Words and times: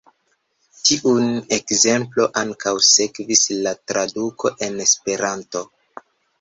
Tiun 0.87 1.27
ekzemplon 1.57 2.33
ankaŭ 2.43 2.75
sekvis 2.89 3.45
la 3.61 3.77
traduko 3.93 4.55
en 4.69 4.85
esperanto. 4.89 5.67